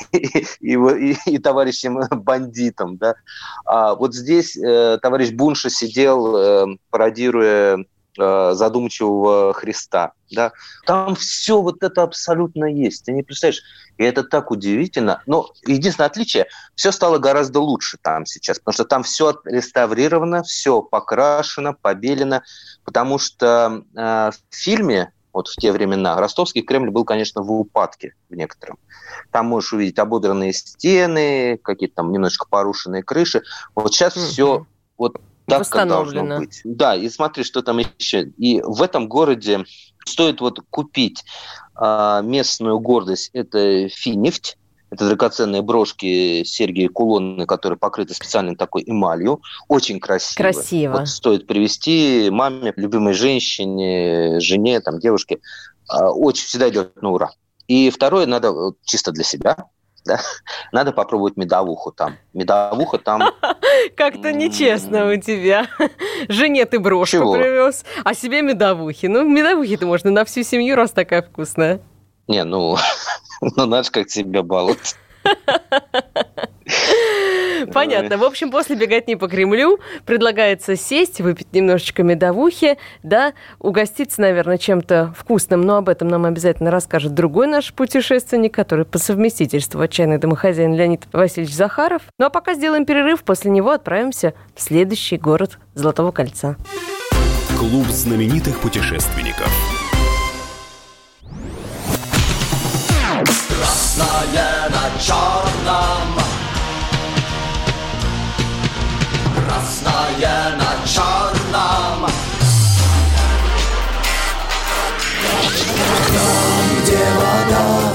и, 0.62 0.74
и, 0.74 1.18
и 1.26 1.38
товарищем 1.38 2.00
бандитом, 2.10 2.98
да. 2.98 3.16
А 3.66 3.94
вот 3.94 4.16
здесь 4.16 4.58
э, 4.58 4.98
товарищ 5.02 5.32
Бунша 5.32 5.70
сидел, 5.70 6.38
э, 6.38 6.66
пародируя 6.90 7.86
Э, 8.20 8.54
задумчивого 8.54 9.54
Христа. 9.54 10.14
Да? 10.32 10.52
Там 10.86 11.16
все 11.16 11.62
вот 11.62 11.84
это 11.84 12.04
абсолютно 12.04 12.66
есть. 12.66 13.06
Ты 13.06 13.12
не 13.12 13.24
представляешь, 13.24 13.62
и 13.98 14.04
это 14.04 14.24
так 14.24 14.52
удивительно. 14.52 15.22
Но 15.26 15.52
единственное 15.66 16.08
отличие, 16.08 16.48
все 16.76 16.92
стало 16.92 17.20
гораздо 17.20 17.60
лучше 17.60 17.98
там 18.02 18.26
сейчас, 18.26 18.60
потому 18.60 18.74
что 18.74 18.86
там 18.86 19.04
все 19.04 19.40
реставрировано, 19.46 20.44
все 20.44 20.82
покрашено, 20.82 21.74
побелено, 21.74 22.44
потому 22.84 23.20
что 23.20 23.84
э, 23.96 24.32
в 24.32 24.56
фильме 24.56 25.12
вот 25.34 25.48
в 25.50 25.56
те 25.56 25.72
времена. 25.72 26.20
Ростовский 26.20 26.64
Кремль 26.64 26.90
был, 26.90 27.06
конечно, 27.06 27.44
в 27.44 27.52
упадке 27.52 28.16
в 28.30 28.36
некотором. 28.36 28.80
Там 29.32 29.46
можешь 29.46 29.74
увидеть 29.74 30.00
ободранные 30.00 30.54
стены, 30.54 31.60
какие-то 31.64 31.98
там 31.98 32.12
немножечко 32.12 32.48
порушенные 32.50 33.04
крыши. 33.04 33.44
Вот 33.76 33.94
сейчас 33.94 34.18
mm-hmm. 34.18 34.26
все 34.26 34.66
вот 34.98 35.22
так, 35.48 35.70
как 35.70 35.88
должно 35.88 36.40
быть. 36.40 36.62
Да, 36.64 36.96
и 36.96 37.10
смотри, 37.10 37.44
что 37.44 37.62
там 37.62 37.78
еще. 37.78 38.24
И 38.38 38.62
в 38.62 38.82
этом 38.82 39.08
городе 39.08 39.66
стоит 40.06 40.42
вот 40.42 40.60
купить 40.70 41.24
а, 41.76 42.22
местную 42.22 42.80
гордость. 42.80 43.30
Это 43.34 43.90
финефть. 43.90 44.58
Это 44.90 45.06
драгоценные 45.06 45.62
брошки, 45.62 46.46
серьги 46.46 46.84
и 46.84 46.88
кулоны, 46.88 47.46
которые 47.46 47.78
покрыты 47.78 48.14
специальной 48.14 48.56
такой 48.56 48.84
эмалью. 48.86 49.42
Очень 49.68 50.00
красиво. 50.00 50.38
Красиво. 50.38 50.98
Вот 51.00 51.10
стоит 51.10 51.46
привезти 51.46 52.30
маме, 52.32 52.72
любимой 52.78 53.14
женщине, 53.14 54.40
жене, 54.40 54.80
там, 54.80 55.00
девушке. 55.00 55.40
А, 55.90 56.12
очень 56.12 56.46
всегда 56.46 56.70
идет 56.70 57.02
на 57.02 57.12
ура. 57.12 57.32
И 57.68 57.90
второе, 57.90 58.26
надо 58.28 58.54
чисто 58.86 59.12
для 59.12 59.26
себя, 59.26 59.58
да, 60.06 60.22
надо 60.72 60.92
попробовать 60.94 61.38
медовуху 61.38 61.92
там. 61.92 62.16
Медовуха 62.34 62.98
там... 62.98 63.22
Как-то 63.96 64.32
нечестно 64.34 65.12
у 65.12 65.18
тебя. 65.18 65.68
Жене 66.30 66.66
ты 66.66 66.80
брошку 66.80 67.34
привез, 67.34 67.86
а 68.04 68.14
себе 68.14 68.42
медовухи. 68.42 69.08
Ну, 69.08 69.28
медовухи-то 69.28 69.86
можно 69.86 70.12
на 70.12 70.26
всю 70.26 70.44
семью, 70.44 70.76
раз 70.76 70.92
такая 70.92 71.22
вкусная. 71.22 71.82
Не, 72.28 72.44
ну, 72.44 72.78
ну 73.42 73.84
же 73.84 73.90
как 73.92 74.10
себя 74.10 74.44
баловать. 74.44 74.96
Понятно. 77.74 78.18
В 78.18 78.24
общем, 78.24 78.52
после 78.52 78.76
беготни 78.76 79.16
по 79.16 79.28
Кремлю 79.28 79.80
предлагается 80.06 80.76
сесть, 80.76 81.22
выпить 81.22 81.54
немножечко 81.54 82.04
медовухи, 82.04 82.78
да, 83.04 83.34
угоститься, 83.60 84.22
наверное, 84.22 84.58
чем-то 84.58 85.14
вкусным, 85.18 85.62
но 85.62 85.78
об 85.78 85.90
этом 85.90 86.08
нам 86.08 86.26
обязательно 86.26 86.72
расскажет 86.72 87.14
другой 87.14 87.48
наш 87.48 87.74
путешественник, 87.74 88.54
который 88.54 88.86
по 88.86 88.98
совместительству 88.98 89.82
отчаянный 89.82 90.18
домохозяин 90.18 90.74
Леонид 90.74 91.08
Васильевич 91.12 91.56
Захаров. 91.56 92.02
Ну 92.18 92.26
а 92.26 92.30
пока 92.30 92.54
сделаем 92.54 92.86
перерыв, 92.86 93.24
после 93.24 93.52
него 93.52 93.72
отправимся 93.72 94.34
в 94.56 94.62
следующий 94.62 95.18
город 95.18 95.60
Золотого 95.74 96.12
кольца. 96.12 96.56
Клуб 97.58 97.88
знаменитых 97.88 98.60
путешественников. 98.60 99.52
Красное 103.98 104.70
на 104.70 105.02
черном 105.02 105.97
Красное 110.18 110.56
на 110.58 110.88
черном 110.88 112.10
Там, 116.08 116.82
где 116.82 116.98
вода 117.16 117.94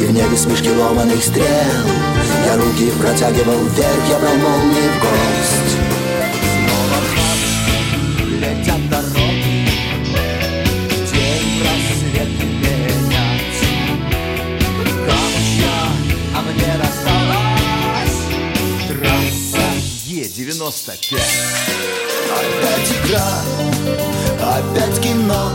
И 0.00 0.06
в 0.06 0.12
небе 0.12 0.36
смешки 0.36 0.70
ломаных 0.70 1.22
стрел. 1.24 1.46
Я 2.46 2.56
руки 2.56 2.92
протягивал 2.92 3.64
вверх 3.64 4.08
Я 4.08 4.18
брал 4.18 4.36
молнии 4.36 4.88
в 4.88 5.00
гость 5.00 5.95
Е-95 20.66 21.14
Опять 22.32 22.90
игра, 23.04 23.22
опять 24.42 25.00
кино 25.00 25.50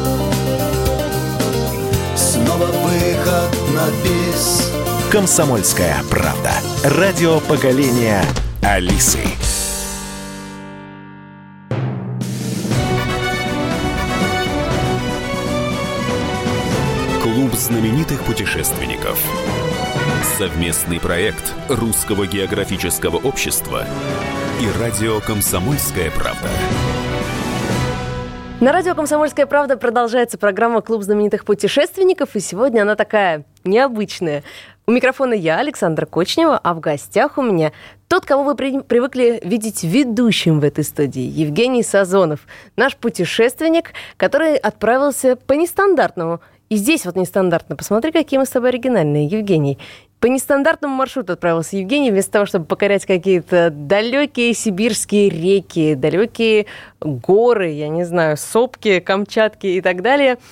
Снова 2.16 2.66
выход 2.66 3.52
на 3.76 3.90
бис 4.04 4.72
«Комсомольская 5.12 6.02
правда». 6.10 6.54
Радио 6.86 7.42
поколения 7.42 8.24
Алисы. 8.62 9.20
Клуб 17.22 17.54
знаменитых 17.56 18.24
путешественников. 18.24 19.20
Совместный 20.38 21.02
проект 21.02 21.54
Русского 21.68 22.26
географического 22.26 23.18
общества 23.18 23.86
и 24.62 24.68
радио 24.80 25.20
«Комсомольская 25.22 26.12
правда». 26.12 26.48
На 28.60 28.72
радио 28.72 28.94
«Комсомольская 28.94 29.48
правда» 29.48 29.76
продолжается 29.76 30.38
программа 30.38 30.82
«Клуб 30.82 31.02
знаменитых 31.02 31.46
путешественников», 31.46 32.36
и 32.36 32.40
сегодня 32.40 32.84
она 32.84 32.96
такая 32.96 33.44
необычная. 33.64 34.44
У 34.86 34.92
микрофона 34.92 35.34
я, 35.34 35.58
Александра 35.58 36.06
Кочнева, 36.06 36.60
а 36.64 36.76
в 36.76 36.80
гостях 36.80 37.40
у 37.40 37.42
меня 37.42 37.72
тот, 38.08 38.28
кого 38.28 38.44
вы 38.44 38.54
при- 38.54 38.82
привыкли 38.82 39.40
видеть 39.44 39.84
ведущим 39.84 40.60
в 40.60 40.64
этой 40.64 40.84
студии, 40.84 41.24
Евгений 41.24 41.82
Сазонов, 41.82 42.42
наш 42.76 42.96
путешественник, 42.98 43.94
который 44.16 44.58
отправился 44.58 45.38
по 45.38 45.54
нестандартному. 45.54 46.40
И 46.70 46.76
здесь 46.76 47.06
вот 47.06 47.16
нестандартно. 47.16 47.76
Посмотри, 47.76 48.12
какие 48.12 48.38
мы 48.38 48.46
с 48.46 48.50
тобой 48.50 48.70
оригинальные, 48.70 49.26
Евгений. 49.26 49.80
По 50.22 50.28
нестандартному 50.28 50.96
маршруту 50.96 51.34
отправился 51.34 51.76
Евгений, 51.76 52.12
вместо 52.12 52.32
того, 52.32 52.46
чтобы 52.46 52.66
покорять 52.66 53.06
какие-то 53.06 53.72
далекие 53.72 54.54
сибирские 54.54 55.30
реки, 55.30 55.96
далекие 55.96 56.68
горы, 57.02 57.72
я 57.72 57.90
не 57.90 58.06
знаю, 58.06 58.38
сопки, 58.38 59.00
Камчатки 59.00 59.68
и 59.68 59.82
так 59.82 60.02
далее– 60.02 60.38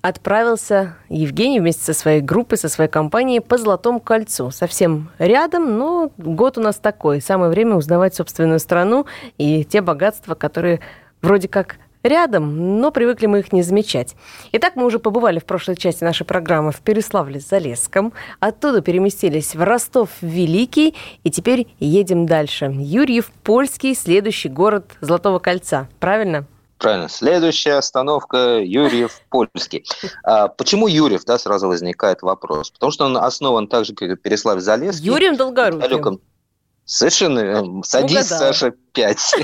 отправился 0.00 0.96
Евгений 1.08 1.60
вместе 1.60 1.82
со 1.82 1.94
своей 1.94 2.20
группой, 2.20 2.56
со 2.56 2.68
своей 2.68 2.90
компанией 2.90 3.40
по 3.40 3.58
Золотому 3.58 4.00
кольцу. 4.00 4.50
Совсем 4.50 5.10
рядом, 5.18 5.76
но 5.76 6.12
год 6.16 6.58
у 6.58 6.60
нас 6.60 6.76
такой. 6.76 7.20
Самое 7.20 7.50
время 7.50 7.76
узнавать 7.76 8.14
собственную 8.14 8.60
страну 8.60 9.06
и 9.38 9.64
те 9.64 9.80
богатства, 9.80 10.34
которые 10.34 10.80
вроде 11.20 11.48
как 11.48 11.76
рядом, 12.02 12.80
но 12.80 12.90
привыкли 12.90 13.26
мы 13.26 13.40
их 13.40 13.52
не 13.52 13.62
замечать. 13.62 14.14
Итак, 14.52 14.76
мы 14.76 14.84
уже 14.84 14.98
побывали 14.98 15.38
в 15.38 15.44
прошлой 15.44 15.76
части 15.76 16.04
нашей 16.04 16.24
программы 16.24 16.72
в 16.72 16.80
Переславле-Залесском. 16.82 18.12
Оттуда 18.40 18.80
переместились 18.80 19.54
в 19.54 19.62
Ростов-Великий 19.62 20.94
и 21.24 21.30
теперь 21.30 21.66
едем 21.78 22.26
дальше. 22.26 22.70
Юрьев, 22.72 23.30
Польский, 23.42 23.94
следующий 23.94 24.48
город 24.48 24.92
Золотого 25.00 25.38
кольца. 25.38 25.88
Правильно? 26.00 26.46
Правильно. 26.78 27.08
Следующая 27.08 27.74
остановка 27.74 28.60
Юрьев 28.60 29.20
Польский. 29.30 29.84
А, 30.22 30.46
почему 30.48 30.86
Юрьев, 30.86 31.24
да, 31.24 31.36
сразу 31.36 31.66
возникает 31.66 32.22
вопрос. 32.22 32.70
Потому 32.70 32.92
что 32.92 33.04
он 33.06 33.16
основан 33.16 33.66
так 33.66 33.84
же, 33.84 33.94
как 33.94 34.10
и 34.10 34.16
Переславль 34.16 34.60
Залесский. 34.60 35.06
Юрием 35.06 35.36
Долгоруким. 35.36 36.20
Совершенно. 36.88 37.40
верно. 37.40 37.82
Садись, 37.82 38.30
Угадала. 38.30 38.38
Саша, 38.52 38.72
5. 38.92 39.34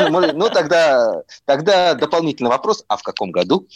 Ну, 0.10 0.48
тогда, 0.48 1.22
тогда 1.44 1.92
дополнительный 1.92 2.48
вопрос. 2.48 2.82
А 2.88 2.96
в 2.96 3.02
каком 3.02 3.30
году? 3.30 3.68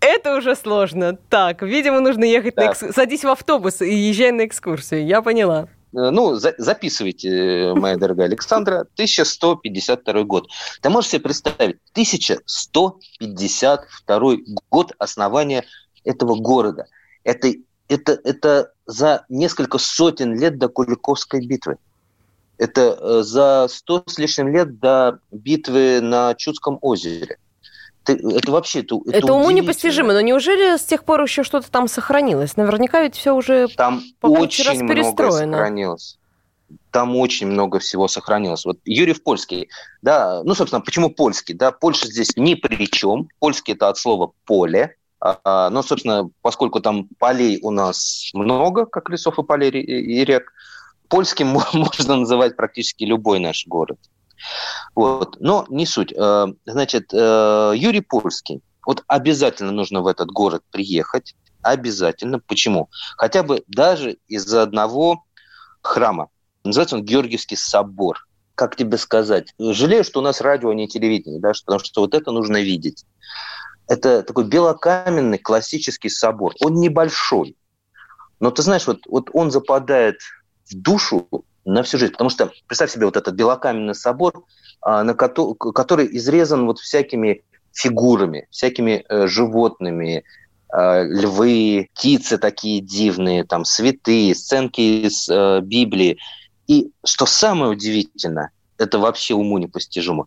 Это 0.00 0.36
уже 0.36 0.54
сложно. 0.54 1.16
Так, 1.30 1.62
видимо, 1.62 2.00
нужно 2.00 2.24
ехать 2.24 2.54
на 2.56 2.66
экскурсию. 2.66 2.92
Садись 2.92 3.24
в 3.24 3.30
автобус 3.30 3.80
и 3.80 3.94
езжай 3.94 4.30
на 4.30 4.44
экскурсию. 4.44 5.06
Я 5.06 5.22
поняла. 5.22 5.68
Э, 5.94 6.10
Ну, 6.10 6.34
за- 6.34 6.54
записывайте, 6.58 7.28
э, 7.30 7.74
моя 7.74 7.96
дорогая 7.96 8.26
Александра, 8.26 8.84
1152 8.94 10.24
год. 10.24 10.48
Ты 10.82 10.90
можешь 10.90 11.12
себе 11.12 11.22
представить, 11.22 11.78
1152 11.94 14.36
год 14.70 14.92
основания 14.98 15.64
этого 16.04 16.34
города. 16.36 16.84
Это, 17.24 17.54
это, 17.88 18.20
это 18.24 18.70
за 18.84 19.24
несколько 19.30 19.78
сотен 19.78 20.38
лет 20.38 20.58
до 20.58 20.68
Куликовской 20.68 21.40
битвы. 21.46 21.78
Это 22.62 22.96
э, 23.00 23.22
за 23.22 23.66
сто 23.68 24.04
с 24.06 24.18
лишним 24.18 24.48
лет 24.48 24.78
до 24.78 25.18
битвы 25.32 26.00
на 26.00 26.34
Чудском 26.36 26.78
озере. 26.80 27.38
Ты- 28.04 28.12
это 28.14 28.52
вообще... 28.52 28.80
Это, 28.80 28.96
Это, 29.10 29.32
уму 29.32 29.46
удивительно. 29.46 29.50
непостижимо. 29.50 30.12
Но 30.12 30.20
неужели 30.20 30.76
с 30.76 30.84
тех 30.84 31.04
пор 31.04 31.22
еще 31.22 31.42
что-то 31.42 31.68
там 31.70 31.88
сохранилось? 31.88 32.56
Наверняка 32.56 33.02
ведь 33.02 33.16
все 33.16 33.34
уже... 33.34 33.66
Там 33.76 34.02
куче 34.20 34.62
раз 34.62 34.74
очень 34.74 34.84
много 34.84 34.94
перестроено. 34.94 35.56
сохранилось. 35.56 36.18
Там 36.92 37.16
очень 37.16 37.48
много 37.48 37.80
всего 37.80 38.06
сохранилось. 38.06 38.64
Вот 38.64 38.78
Юрьев 38.84 39.24
Польский, 39.24 39.68
да, 40.00 40.42
ну, 40.44 40.54
собственно, 40.54 40.80
почему 40.82 41.10
польский? 41.10 41.54
Да, 41.54 41.72
Польша 41.72 42.06
здесь 42.06 42.36
ни 42.36 42.54
при 42.54 42.86
чем. 42.86 43.28
Польский– 43.40 43.72
это 43.74 43.88
от 43.88 43.98
слова 43.98 44.32
«поле». 44.44 44.94
А, 45.20 45.38
а, 45.44 45.70
Но, 45.70 45.82
собственно, 45.82 46.30
поскольку 46.42 46.80
там 46.80 47.08
полей 47.18 47.58
у 47.62 47.70
нас 47.70 48.30
много, 48.34 48.86
как 48.86 49.08
лесов 49.10 49.38
и 49.38 49.42
полей 49.42 49.70
и 49.70 50.24
рек, 50.24 50.52
польским 51.12 51.48
мо- 51.48 51.68
можно 51.74 52.16
называть 52.16 52.56
практически 52.56 53.04
любой 53.04 53.38
наш 53.38 53.66
город. 53.66 53.98
Вот. 54.94 55.36
Но 55.40 55.66
не 55.68 55.84
суть. 55.84 56.12
Э, 56.12 56.46
Значит, 56.64 57.12
э, 57.12 57.72
Юрий 57.76 58.00
Польский. 58.00 58.62
Вот 58.86 59.04
обязательно 59.06 59.72
нужно 59.72 60.00
в 60.00 60.06
этот 60.06 60.28
город 60.28 60.62
приехать. 60.70 61.34
Обязательно. 61.62 62.38
Почему? 62.40 62.88
Хотя 63.18 63.42
бы 63.42 63.62
даже 63.68 64.16
из-за 64.26 64.62
одного 64.62 65.22
храма. 65.82 66.28
Называется 66.64 66.96
он 66.96 67.04
Георгиевский 67.04 67.58
собор. 67.58 68.26
Как 68.54 68.74
тебе 68.76 68.96
сказать? 68.96 69.54
Жалею, 69.58 70.04
что 70.04 70.20
у 70.20 70.22
нас 70.22 70.40
радио, 70.40 70.70
а 70.70 70.74
не 70.74 70.88
телевидение, 70.88 71.40
да, 71.40 71.52
потому 71.66 71.80
что 71.80 72.00
вот 72.00 72.14
это 72.14 72.32
нужно 72.32 72.62
видеть. 72.62 73.04
Это 73.86 74.22
такой 74.22 74.44
белокаменный 74.44 75.38
классический 75.38 76.08
собор. 76.08 76.54
Он 76.64 76.74
небольшой. 76.74 77.56
Но 78.40 78.50
ты 78.50 78.62
знаешь, 78.62 78.86
вот, 78.86 79.00
вот 79.06 79.28
он 79.34 79.50
западает 79.50 80.16
в 80.70 80.74
душу 80.74 81.28
на 81.64 81.82
всю 81.82 81.98
жизнь. 81.98 82.12
Потому 82.12 82.30
что, 82.30 82.50
представь 82.66 82.90
себе, 82.90 83.06
вот 83.06 83.16
этот 83.16 83.34
белокаменный 83.34 83.94
собор, 83.94 84.44
а, 84.80 85.04
на 85.04 85.12
кото- 85.12 85.54
который 85.54 86.08
изрезан 86.16 86.66
вот 86.66 86.78
всякими 86.78 87.42
фигурами, 87.72 88.48
всякими 88.50 89.04
э, 89.08 89.26
животными, 89.26 90.24
э, 90.72 91.04
львы, 91.04 91.88
птицы 91.94 92.38
такие 92.38 92.80
дивные, 92.80 93.44
там 93.44 93.64
святые, 93.64 94.34
сценки 94.34 95.06
из 95.06 95.28
э, 95.28 95.60
Библии. 95.62 96.18
И 96.66 96.90
что 97.04 97.26
самое 97.26 97.72
удивительное, 97.72 98.50
это 98.76 98.98
вообще 98.98 99.34
уму 99.34 99.58
непостижимо, 99.58 100.26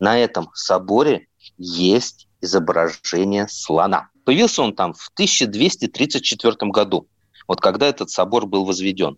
на 0.00 0.18
этом 0.18 0.50
соборе 0.54 1.26
есть 1.58 2.28
изображение 2.40 3.48
слона. 3.48 4.08
Появился 4.24 4.62
он 4.62 4.74
там 4.74 4.94
в 4.94 5.10
1234 5.14 6.70
году, 6.70 7.06
вот 7.48 7.60
когда 7.60 7.86
этот 7.86 8.10
собор 8.10 8.46
был 8.46 8.64
возведен. 8.64 9.16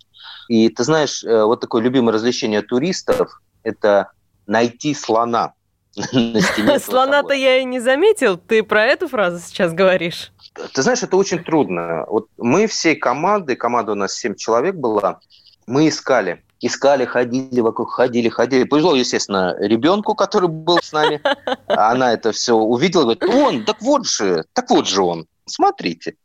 И 0.48 0.68
ты 0.70 0.84
знаешь, 0.84 1.22
э, 1.22 1.44
вот 1.44 1.60
такое 1.60 1.82
любимое 1.82 2.14
развлечение 2.14 2.62
туристов– 2.62 3.42
это 3.62 4.12
найти 4.46 4.94
слона 4.94 5.52
на 6.12 6.40
стене 6.40 6.78
Слона-то 6.78 7.34
я 7.34 7.58
и 7.58 7.64
не 7.64 7.80
заметил. 7.80 8.38
Ты 8.38 8.62
про 8.62 8.84
эту 8.84 9.08
фразу 9.08 9.40
сейчас 9.40 9.72
говоришь? 9.72 10.32
Ты 10.72 10.82
знаешь, 10.82 11.02
это 11.02 11.16
очень 11.16 11.42
трудно. 11.42 12.04
Вот 12.08 12.28
мы 12.38 12.66
всей 12.66 12.94
командой, 12.94 13.56
команда 13.56 13.92
у 13.92 13.96
нас 13.96 14.14
7 14.14 14.36
человек 14.36 14.76
была, 14.76 15.20
мы 15.66 15.88
искали. 15.88 16.44
Искали, 16.62 17.06
ходили 17.06 17.60
вокруг, 17.60 17.90
ходили, 17.90 18.28
ходили. 18.28 18.64
Повезло, 18.64 18.94
естественно, 18.94 19.56
ребенку, 19.58 20.14
который 20.14 20.48
был 20.48 20.78
с 20.82 20.92
нами. 20.92 21.22
Она 21.66 22.12
это 22.12 22.32
все 22.32 22.54
увидела, 22.54 23.14
говорит, 23.14 23.24
он, 23.24 23.64
так 23.64 23.80
вот 23.80 24.06
же, 24.06 24.44
так 24.52 24.68
вот 24.68 24.86
же 24.86 25.00
он. 25.00 25.26
Смотрите. 25.46 26.16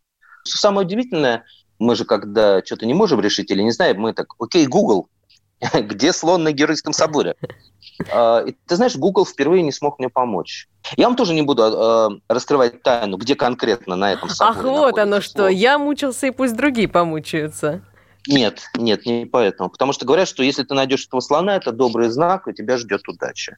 Самое 0.43 0.85
удивительное, 0.85 1.45
мы 1.85 1.95
же 1.95 2.05
когда 2.05 2.63
что-то 2.63 2.85
не 2.85 2.93
можем 2.93 3.21
решить 3.21 3.51
или 3.51 3.61
не 3.61 3.71
знаем, 3.71 3.99
мы 3.99 4.13
так, 4.13 4.27
окей, 4.39 4.65
Google, 4.65 5.07
где 5.73 6.11
слон 6.11 6.43
на 6.43 6.51
Геройском 6.51 6.93
соборе? 6.93 7.35
А, 8.11 8.39
и, 8.39 8.55
ты 8.67 8.75
знаешь, 8.75 8.95
Google 8.95 9.25
впервые 9.25 9.63
не 9.63 9.71
смог 9.71 9.99
мне 9.99 10.09
помочь. 10.09 10.67
Я 10.97 11.07
вам 11.07 11.15
тоже 11.15 11.33
не 11.33 11.41
буду 11.41 11.63
э, 11.63 12.09
раскрывать 12.27 12.83
тайну, 12.83 13.17
где 13.17 13.35
конкретно 13.35 13.95
на 13.95 14.13
этом 14.13 14.29
соборе 14.29 14.59
Ах, 14.59 14.65
вот 14.65 14.97
оно 14.99 15.21
что. 15.21 15.47
Я 15.47 15.77
мучился, 15.77 16.27
и 16.27 16.31
пусть 16.31 16.55
другие 16.55 16.87
помучаются. 16.87 17.81
Нет, 18.27 18.63
нет, 18.75 19.05
не 19.05 19.25
поэтому. 19.25 19.69
Потому 19.69 19.93
что 19.93 20.05
говорят, 20.05 20.27
что 20.27 20.43
если 20.43 20.63
ты 20.63 20.73
найдешь 20.73 21.05
этого 21.07 21.21
слона, 21.21 21.55
это 21.55 21.71
добрый 21.71 22.09
знак, 22.09 22.47
и 22.47 22.53
тебя 22.53 22.77
ждет 22.77 23.07
удача. 23.07 23.57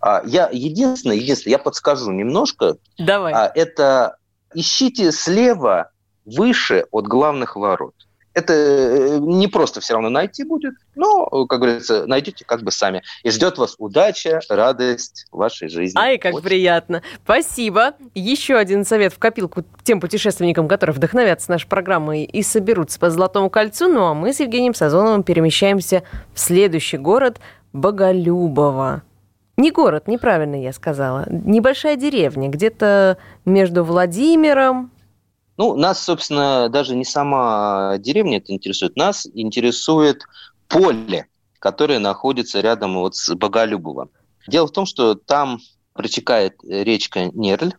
А, 0.00 0.22
я 0.24 0.48
единственное, 0.52 1.16
единственное, 1.16 1.52
я 1.52 1.58
подскажу 1.58 2.10
немножко. 2.10 2.76
Давай. 2.98 3.32
А, 3.32 3.50
это 3.54 4.16
ищите 4.54 5.12
слева 5.12 5.90
выше 6.36 6.84
от 6.90 7.06
главных 7.06 7.56
ворот. 7.56 7.94
Это 8.34 8.52
э, 8.52 9.18
не 9.18 9.48
просто 9.48 9.80
все 9.80 9.94
равно 9.94 10.10
найти 10.10 10.44
будет, 10.44 10.74
но, 10.94 11.26
как 11.46 11.58
говорится, 11.58 12.06
найдете 12.06 12.44
как 12.44 12.62
бы 12.62 12.70
сами. 12.70 13.02
И 13.24 13.30
ждет 13.30 13.58
вас 13.58 13.74
удача, 13.78 14.40
радость 14.48 15.26
в 15.32 15.38
вашей 15.38 15.68
жизни. 15.68 15.98
Ай, 15.98 16.18
как 16.18 16.34
вот. 16.34 16.44
приятно. 16.44 17.02
Спасибо. 17.24 17.94
Еще 18.14 18.54
один 18.54 18.84
совет 18.84 19.12
в 19.12 19.18
копилку 19.18 19.64
тем 19.82 20.00
путешественникам, 20.00 20.68
которые 20.68 20.94
вдохновятся 20.94 21.50
нашей 21.50 21.66
программой 21.66 22.22
и 22.24 22.42
соберутся 22.44 23.00
по 23.00 23.10
Золотому 23.10 23.50
кольцу. 23.50 23.88
Ну 23.88 24.04
а 24.04 24.14
мы 24.14 24.32
с 24.32 24.38
Евгением 24.38 24.74
Сазоновым 24.74 25.24
перемещаемся 25.24 26.04
в 26.32 26.38
следующий 26.38 26.98
город 26.98 27.40
Боголюбово. 27.72 29.02
Не 29.56 29.72
город, 29.72 30.06
неправильно 30.06 30.62
я 30.62 30.72
сказала. 30.72 31.26
Небольшая 31.28 31.96
деревня, 31.96 32.48
где-то 32.48 33.18
между 33.44 33.82
Владимиром, 33.82 34.92
ну, 35.58 35.74
нас, 35.74 36.02
собственно, 36.02 36.68
даже 36.68 36.94
не 36.94 37.04
сама 37.04 37.96
деревня 37.98 38.38
это 38.38 38.52
интересует. 38.52 38.96
Нас 38.96 39.26
интересует 39.34 40.22
поле, 40.68 41.26
которое 41.58 41.98
находится 41.98 42.60
рядом 42.60 42.94
вот 42.94 43.16
с 43.16 43.34
Боголюбово. 43.34 44.08
Дело 44.46 44.68
в 44.68 44.70
том, 44.70 44.86
что 44.86 45.16
там 45.16 45.58
протекает 45.94 46.60
речка 46.62 47.26
Нерль, 47.34 47.72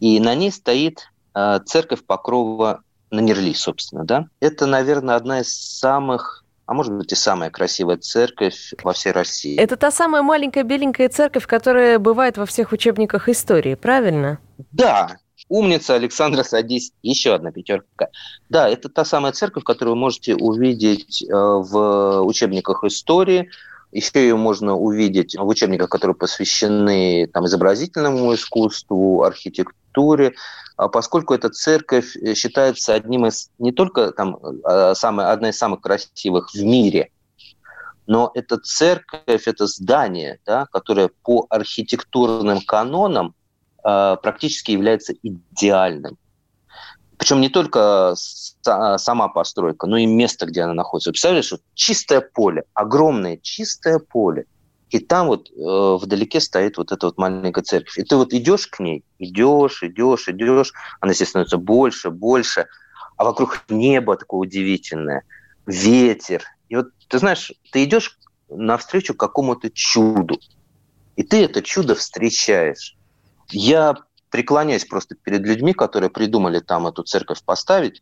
и 0.00 0.20
на 0.20 0.34
ней 0.34 0.52
стоит 0.52 1.10
э, 1.34 1.60
церковь 1.64 2.04
Покрова 2.04 2.82
на 3.10 3.20
Нерли, 3.20 3.54
собственно, 3.54 4.04
да. 4.04 4.26
Это, 4.40 4.66
наверное, 4.66 5.16
одна 5.16 5.40
из 5.40 5.52
самых 5.54 6.42
а 6.66 6.72
может 6.72 6.94
быть 6.94 7.12
и 7.12 7.14
самая 7.14 7.50
красивая 7.50 7.98
церковь 7.98 8.72
во 8.82 8.94
всей 8.94 9.12
России. 9.12 9.58
Это 9.58 9.76
та 9.76 9.90
самая 9.90 10.22
маленькая 10.22 10.62
беленькая 10.62 11.10
церковь, 11.10 11.46
которая 11.46 11.98
бывает 11.98 12.38
во 12.38 12.46
всех 12.46 12.72
учебниках 12.72 13.28
истории, 13.28 13.74
правильно? 13.74 14.38
Да, 14.72 15.18
Умница, 15.48 15.94
Александра, 15.94 16.42
садись. 16.42 16.92
Еще 17.02 17.34
одна 17.34 17.52
пятерка. 17.52 18.08
Да, 18.48 18.68
это 18.68 18.88
та 18.88 19.04
самая 19.04 19.32
церковь, 19.32 19.64
которую 19.64 19.94
вы 19.94 20.00
можете 20.00 20.34
увидеть 20.34 21.22
э, 21.22 21.26
в 21.32 22.22
учебниках 22.22 22.82
истории. 22.84 23.50
Еще 23.92 24.10
ее 24.14 24.36
можно 24.36 24.74
увидеть 24.74 25.36
в 25.36 25.46
учебниках, 25.46 25.90
которые 25.90 26.16
посвящены 26.16 27.28
там, 27.32 27.46
изобразительному 27.46 28.34
искусству, 28.34 29.22
архитектуре, 29.22 30.34
а 30.76 30.88
поскольку 30.88 31.34
эта 31.34 31.50
церковь 31.50 32.16
э, 32.16 32.34
считается 32.34 32.94
одним 32.94 33.26
из, 33.26 33.50
не 33.58 33.70
только 33.70 34.12
там, 34.12 34.38
а, 34.64 34.94
самой, 34.94 35.26
одной 35.26 35.50
из 35.50 35.58
самых 35.58 35.82
красивых 35.82 36.52
в 36.54 36.62
мире, 36.62 37.10
но 38.06 38.30
это 38.34 38.58
церковь, 38.58 39.46
это 39.46 39.66
здание, 39.66 40.40
да, 40.44 40.66
которое 40.72 41.10
по 41.22 41.46
архитектурным 41.48 42.62
канонам 42.62 43.34
Э, 43.34 43.43
практически 43.84 44.72
является 44.72 45.12
идеальным. 45.22 46.16
Причем 47.18 47.40
не 47.40 47.48
только 47.48 48.14
сама 48.16 49.28
постройка, 49.28 49.86
но 49.86 49.96
и 49.96 50.06
место, 50.06 50.46
где 50.46 50.62
она 50.62 50.74
находится. 50.74 51.10
Представляешь, 51.10 51.52
вот 51.52 51.60
чистое 51.74 52.20
поле, 52.20 52.64
огромное 52.74 53.36
чистое 53.36 53.98
поле. 53.98 54.46
И 54.90 55.00
там 55.00 55.26
вот 55.26 55.50
э, 55.50 55.54
вдалеке 55.56 56.40
стоит 56.40 56.78
вот 56.78 56.92
эта 56.92 57.06
вот 57.06 57.18
маленькая 57.18 57.62
церковь. 57.62 57.98
И 57.98 58.04
ты 58.04 58.16
вот 58.16 58.32
идешь 58.32 58.68
к 58.68 58.78
ней, 58.78 59.04
идешь, 59.18 59.82
идешь, 59.82 60.28
идешь, 60.28 60.72
она 61.00 61.12
здесь 61.12 61.30
становится 61.30 61.56
больше, 61.58 62.10
больше, 62.10 62.68
а 63.16 63.24
вокруг 63.24 63.64
небо 63.68 64.16
такое 64.16 64.40
удивительное, 64.40 65.24
ветер. 65.66 66.44
И 66.68 66.76
вот 66.76 66.88
ты 67.08 67.18
знаешь, 67.18 67.52
ты 67.72 67.84
идешь 67.84 68.18
навстречу 68.48 69.14
какому-то 69.14 69.70
чуду, 69.70 70.38
и 71.16 71.22
ты 71.22 71.44
это 71.44 71.62
чудо 71.62 71.94
встречаешь. 71.94 72.96
Я 73.50 73.96
преклоняюсь 74.30 74.84
просто 74.84 75.14
перед 75.14 75.42
людьми, 75.42 75.72
которые 75.72 76.10
придумали 76.10 76.60
там 76.60 76.86
эту 76.86 77.02
церковь 77.02 77.42
поставить 77.44 78.00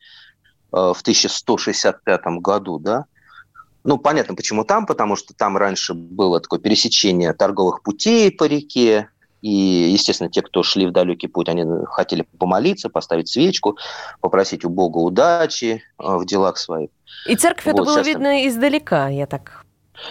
э, 0.73 0.77
в 0.77 1.01
1165 1.01 2.21
году, 2.41 2.79
да. 2.79 3.05
Ну, 3.85 3.99
понятно, 3.99 4.35
почему 4.35 4.65
там, 4.65 4.87
потому 4.87 5.17
что 5.17 5.35
там 5.35 5.57
раньше 5.57 5.93
было 5.93 6.41
такое 6.41 6.61
пересечение 6.61 7.33
торговых 7.33 7.83
путей 7.83 8.31
по 8.31 8.45
реке, 8.45 9.09
и, 9.43 9.51
естественно, 9.93 10.31
те, 10.31 10.41
кто 10.41 10.63
шли 10.63 10.87
в 10.87 10.93
далекий 10.93 11.27
путь, 11.27 11.49
они 11.49 11.65
хотели 11.87 12.25
помолиться, 12.39 12.89
поставить 12.89 13.29
свечку, 13.29 13.77
попросить 14.21 14.65
у 14.65 14.71
Бога 14.71 14.99
удачи 14.99 15.83
э, 15.99 16.17
в 16.17 16.25
делах 16.25 16.59
своих. 16.59 16.91
И 17.27 17.35
церковь 17.35 17.67
вот, 17.67 17.75
это 17.75 17.83
было 17.83 18.01
видно 18.01 18.47
издалека, 18.47 19.09
я 19.09 19.27
так 19.27 19.67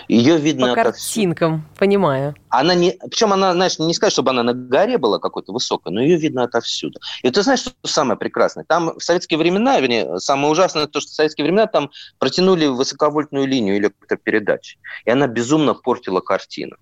ее 0.08 0.38
видно 0.38 0.70
По 0.70 0.76
картинкам, 0.76 1.54
отовсюду. 1.54 1.80
понимаю. 1.80 2.36
Она 2.50 2.74
не, 2.74 2.98
причем 3.10 3.34
она, 3.34 3.54
знаешь, 3.54 3.80
не 3.80 3.94
сказать, 3.94 4.14
чтобы 4.14 4.32
она 4.32 4.44
на 4.44 4.54
горе 4.54 4.98
была 4.98 5.20
какой-то 5.20 5.54
высокой, 5.54 5.92
но 5.92 6.02
ее 6.02 6.18
видно 6.18 6.44
отовсюду. 6.44 7.00
И 7.24 7.30
ты 7.30 7.42
знаешь, 7.42 7.62
что 7.62 7.74
самое 7.86 8.18
прекрасное? 8.18 8.64
Там 8.64 8.98
в 8.98 9.04
советские 9.04 9.38
времена, 9.38 9.80
вернее, 9.80 10.20
самое 10.20 10.52
ужасное 10.52 10.88
то, 10.88 11.00
что 11.00 11.12
в 11.12 11.16
советские 11.16 11.46
времена 11.46 11.68
там 11.68 11.92
протянули 12.20 12.68
высоковольтную 12.68 13.48
линию 13.48 13.78
электропередач, 13.78 14.78
и 15.06 15.12
она 15.12 15.28
безумно 15.28 15.74
портила 15.74 16.20
картину. 16.20 16.78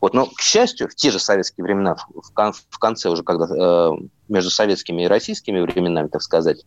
Вот, 0.00 0.12
но, 0.12 0.26
к 0.26 0.40
счастью, 0.40 0.88
в 0.88 0.94
те 0.94 1.10
же 1.10 1.18
советские 1.18 1.64
времена, 1.64 1.96
в, 1.96 2.30
в 2.68 2.78
конце 2.78 3.08
уже, 3.08 3.22
когда 3.22 3.46
э, 3.46 3.90
между 4.28 4.50
советскими 4.50 5.04
и 5.04 5.06
российскими 5.06 5.60
временами, 5.60 6.08
так 6.08 6.20
сказать, 6.20 6.64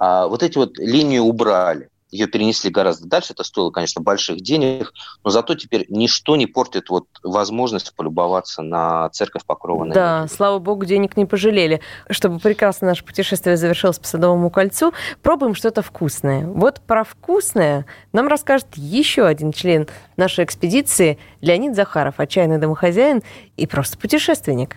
э, 0.00 0.26
вот 0.26 0.42
эти 0.42 0.58
вот 0.58 0.76
линии 0.78 1.18
убрали 1.18 1.88
ее 2.14 2.28
перенесли 2.28 2.70
гораздо 2.70 3.08
дальше, 3.08 3.32
это 3.32 3.42
стоило, 3.42 3.70
конечно, 3.70 4.00
больших 4.00 4.40
денег, 4.40 4.92
но 5.24 5.30
зато 5.30 5.56
теперь 5.56 5.84
ничто 5.88 6.36
не 6.36 6.46
портит 6.46 6.88
вот 6.88 7.06
возможность 7.24 7.92
полюбоваться 7.94 8.62
на 8.62 9.08
церковь 9.10 9.44
Покрова. 9.44 9.88
Да, 9.88 10.28
слава 10.28 10.60
богу, 10.60 10.84
денег 10.84 11.16
не 11.16 11.26
пожалели. 11.26 11.80
Чтобы 12.08 12.38
прекрасно 12.38 12.86
наше 12.86 13.04
путешествие 13.04 13.56
завершилось 13.56 13.98
по 13.98 14.06
Садовому 14.06 14.48
кольцу, 14.50 14.92
пробуем 15.22 15.56
что-то 15.56 15.82
вкусное. 15.82 16.46
Вот 16.46 16.80
про 16.80 17.02
вкусное 17.02 17.84
нам 18.12 18.28
расскажет 18.28 18.68
еще 18.76 19.26
один 19.26 19.50
член 19.50 19.88
нашей 20.16 20.44
экспедиции, 20.44 21.18
Леонид 21.40 21.74
Захаров, 21.74 22.20
отчаянный 22.20 22.58
домохозяин 22.58 23.22
и 23.56 23.66
просто 23.66 23.98
путешественник. 23.98 24.76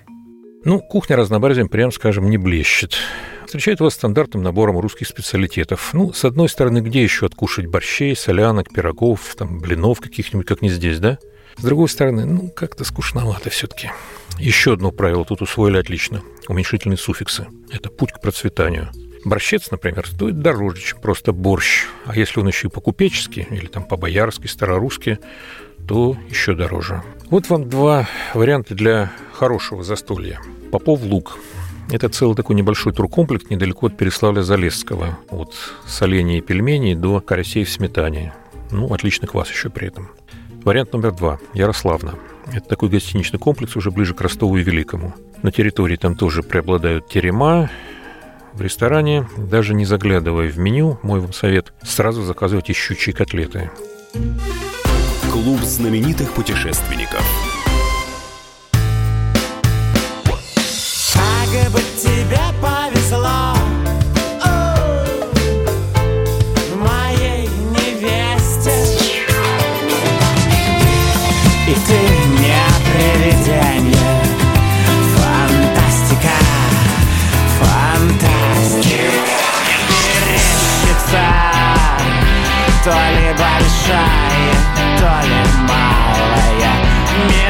Ну, 0.66 0.80
кухня 0.80 1.16
разнообразием, 1.16 1.70
прям 1.70 1.92
скажем, 1.92 2.32
не 2.32 2.38
блещет 2.38 2.96
встречает 3.48 3.80
вас 3.80 3.94
стандартным 3.94 4.44
набором 4.44 4.78
русских 4.80 5.08
специалитетов. 5.08 5.94
Ну, 5.94 6.12
с 6.12 6.26
одной 6.26 6.50
стороны, 6.50 6.80
где 6.80 7.02
еще 7.02 7.26
откушать 7.26 7.66
борщей, 7.66 8.16
солянок, 8.16 8.72
пирогов, 8.74 9.36
там, 9.36 9.60
блинов 9.60 10.02
каких-нибудь, 10.02 10.46
как 10.46 10.62
не 10.62 10.70
здесь, 10.70 11.00
да? 11.00 11.18
С 11.58 11.64
другой 11.64 11.90
стороны, 11.90 12.26
ну, 12.26 12.50
как-то 12.50 12.84
скучновато 12.84 13.50
все 13.50 13.66
таки 13.68 13.90
Еще 14.38 14.74
одно 14.74 14.92
правило 14.92 15.26
тут 15.26 15.42
усвоили 15.42 15.78
отлично. 15.78 16.22
Уменьшительные 16.48 16.98
суффиксы. 16.98 17.48
Это 17.72 17.90
путь 17.90 18.12
к 18.12 18.20
процветанию. 18.22 18.90
Борщец, 19.26 19.72
например, 19.72 20.06
стоит 20.06 20.40
дороже, 20.40 20.82
чем 20.82 21.00
просто 21.00 21.32
борщ. 21.32 21.86
А 22.06 22.16
если 22.16 22.40
он 22.42 22.48
еще 22.48 22.68
и 22.68 22.72
по-купечески 22.72 23.48
или 23.50 23.68
там 23.68 23.84
по-боярски, 23.84 24.48
старорусски, 24.48 25.20
то 25.88 26.18
еще 26.30 26.54
дороже. 26.54 27.02
Вот 27.30 27.50
вам 27.50 27.70
два 27.70 28.08
варианта 28.34 28.76
для 28.76 29.12
хорошего 29.34 29.84
застолья. 29.84 30.40
Попов 30.72 31.02
лук– 31.02 31.40
это 31.90 32.10
целый 32.10 32.36
такой 32.36 32.56
небольшой 32.56 32.94
туркомплекс 32.94 33.50
недалеко 33.50 33.88
от 33.88 34.00
Переславля-Залесского. 34.00 35.16
От 35.30 35.56
солений 35.86 36.40
и 36.40 36.42
пельменей 36.42 36.96
до 36.96 37.22
карасей 37.22 37.64
в 37.64 37.70
сметане. 37.70 38.34
Ну, 38.72 38.94
отличный 38.94 39.28
квас 39.28 39.50
еще 39.50 39.70
при 39.70 39.88
этом. 39.88 40.10
Вариант 40.64 40.94
номер 40.94 41.14
два. 41.14 41.40
Ярославна. 41.54 42.16
Это 42.52 42.68
такой 42.68 42.90
гостиничный 42.90 43.40
комплекс 43.40 43.76
уже 43.76 43.92
ближе 43.92 44.14
к 44.14 44.22
Ростову 44.22 44.58
и 44.58 44.64
Великому. 44.64 45.14
На 45.44 45.52
территории 45.52 45.96
там 45.96 46.16
тоже 46.16 46.44
преобладают 46.44 47.08
терема. 47.08 47.70
В 48.54 48.62
ресторане, 48.62 49.28
даже 49.38 49.74
не 49.74 49.86
заглядывая 49.86 50.50
в 50.50 50.58
меню, 50.58 51.00
мой 51.04 51.20
вам 51.20 51.32
совет, 51.32 51.74
сразу 51.84 52.24
заказывайте 52.24 52.74
щучьи 52.74 53.14
котлеты. 53.14 53.70
Клуб 55.32 55.62
знаменитых 55.62 56.34
путешественников. 56.34 57.47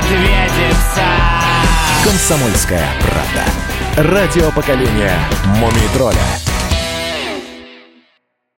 Медведица 0.09 1.03
«Комсомольская 2.03 2.85
правда». 3.01 4.11
Радио 4.11 4.51
поколения 4.51 5.19
«Мумий 5.45 5.87
тролля». 5.93 6.46